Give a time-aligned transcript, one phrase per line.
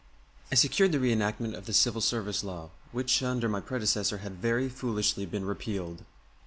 [0.51, 4.67] I secured the reenactment of the Civil Service Law, which under my predecessor had very
[4.67, 6.05] foolishly been repealed.